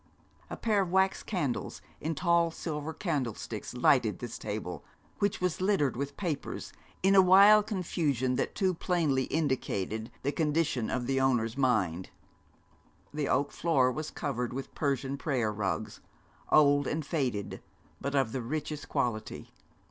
[0.49, 4.83] A pair of wax candles, in tall silver candlesticks, lighted this table,
[5.19, 10.89] which was littered with papers, in a wild confusion that too plainly indicated the condition
[10.89, 12.09] of the owner's mind.
[13.13, 15.99] The oak floor was covered with Persian prayer rugs,
[16.51, 17.61] old and faded,
[18.01, 19.51] but of the richest quality.